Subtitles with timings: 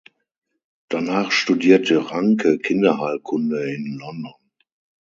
[0.89, 4.33] Danach studierte Ranke Kinderheilkunde in London.